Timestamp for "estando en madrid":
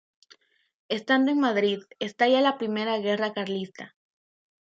0.89-1.83